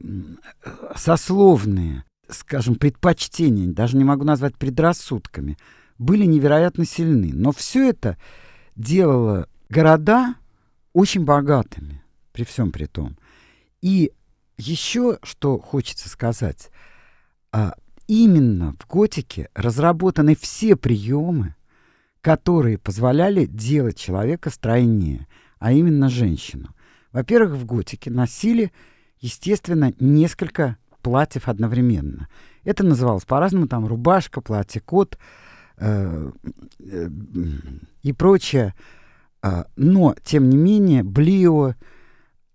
[0.97, 5.57] сословные скажем, предпочтения, даже не могу назвать предрассудками,
[5.99, 7.31] были невероятно сильны.
[7.33, 8.17] Но все это
[8.77, 10.35] делало города
[10.93, 13.17] очень богатыми, при всем при том.
[13.81, 14.13] И
[14.57, 16.71] еще что хочется сказать,
[17.53, 17.75] а,
[18.07, 21.55] именно в готике разработаны все приемы,
[22.21, 25.27] которые позволяли делать человека стройнее,
[25.59, 26.75] а именно женщину.
[27.13, 28.73] Во-первых, в готике носили,
[29.21, 32.29] естественно, несколько платьев одновременно.
[32.65, 35.19] Это называлось по-разному, там рубашка, платье, кот
[35.77, 36.33] э,
[36.81, 37.09] э,
[38.03, 38.75] и прочее.
[39.43, 41.75] Э, но, тем не менее, блио,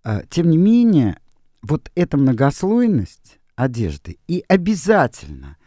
[0.04, 1.20] э, тем не менее,
[1.62, 4.18] вот эта многослойность одежды.
[4.28, 5.58] И обязательно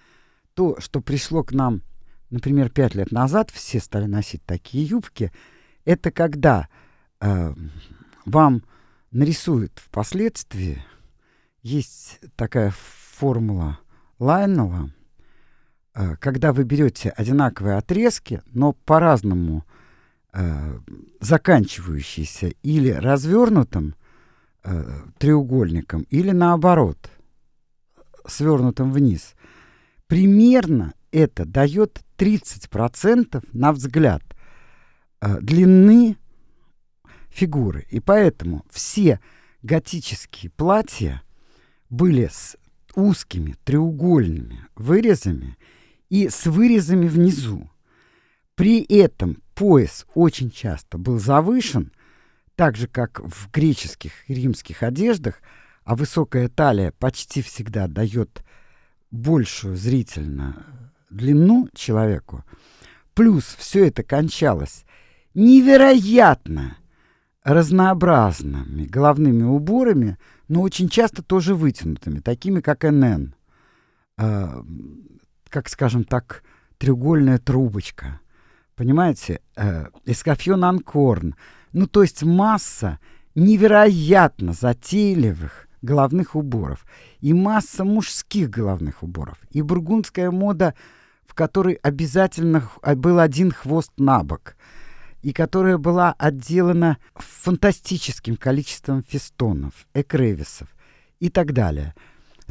[0.55, 1.83] то, что пришло к нам,
[2.31, 5.31] например, пять лет назад, все стали носить такие юбки,
[5.85, 6.69] это когда
[7.21, 7.55] э,
[8.25, 8.63] вам
[9.11, 10.83] нарисуют впоследствии
[11.63, 13.79] есть такая формула
[14.19, 14.91] Лайнела,
[15.95, 19.67] э, когда вы берете одинаковые отрезки, но по-разному
[20.33, 20.79] э,
[21.21, 23.97] заканчивающиеся или развернутым
[24.65, 27.11] э, треугольником, или наоборот,
[28.27, 29.35] свернутым вниз,
[30.07, 34.23] примерно это дает 30% на взгляд
[35.21, 36.17] э, длины
[37.29, 37.87] фигуры.
[37.91, 39.21] И поэтому все
[39.63, 41.23] готические платья
[41.91, 42.57] были с
[42.95, 45.57] узкими треугольными вырезами
[46.09, 47.71] и с вырезами внизу.
[48.55, 51.93] При этом пояс очень часто был завышен,
[52.55, 55.41] так же, как в греческих и римских одеждах,
[55.85, 58.45] а высокая талия почти всегда дает
[59.11, 60.67] большую зрительно
[61.11, 62.45] длину человеку.
[63.15, 64.85] Плюс все это кончалось
[65.35, 66.77] невероятно
[67.43, 70.19] разнообразными головными уборами,
[70.49, 73.35] но очень часто тоже вытянутыми, такими как НН,
[74.19, 74.63] э,
[75.49, 76.43] как, скажем так,
[76.79, 78.21] треугольная трубочка.
[78.75, 81.37] понимаете, э, эскафьон анкорн.
[81.73, 82.99] Ну, то есть масса
[83.35, 86.87] невероятно затейливых головных уборов
[87.21, 89.39] и масса мужских головных уборов.
[89.51, 90.75] И бургундская мода,
[91.27, 94.57] в которой обязательно был один хвост на бок,
[95.23, 100.69] и которая была отделана фантастическим количеством фестонов, экревисов
[101.21, 101.95] и так далее.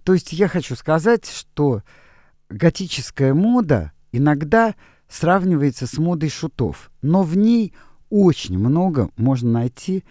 [0.03, 1.83] То есть я хочу сказать, что
[2.49, 4.75] готическая мода иногда
[5.07, 7.73] сравнивается с модой шутов, но в ней
[8.09, 10.03] очень много можно найти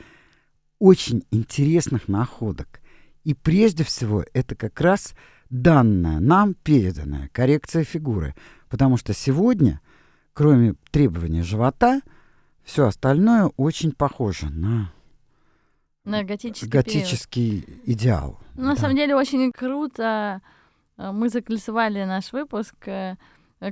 [0.79, 2.80] очень интересных находок.
[3.25, 5.15] И прежде всего это как раз
[5.51, 8.35] данная, нам переданная коррекция фигуры.
[8.69, 9.81] Потому что сегодня,
[10.33, 12.01] кроме требования живота,
[12.63, 14.93] все остальное очень похоже на
[16.05, 17.89] на готический, готический период.
[17.89, 18.41] идеал.
[18.57, 18.81] Ну, на да.
[18.81, 20.41] самом деле очень круто.
[20.97, 23.17] Мы закольцевали наш выпуск э,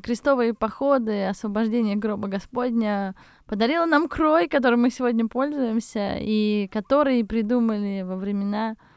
[0.03, 3.15] крестовые походы, освобождение гроба Господня
[3.47, 8.88] подарила нам крой, которым мы сегодня пользуемся, и который придумали во времена э,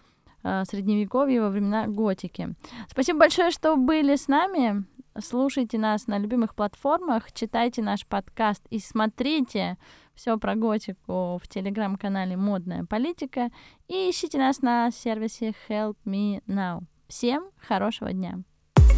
[0.44, 2.56] Э, средневековье во времена готики.
[2.90, 4.84] Спасибо большое, что были с нами.
[5.20, 9.78] Слушайте нас на любимых платформах, читайте наш подкаст и смотрите
[10.16, 13.50] все про готику в телеграм-канале «Модная политика»
[13.90, 16.84] и ищите нас на сервисе Help Me Now.
[17.08, 18.40] Всем хорошего дня!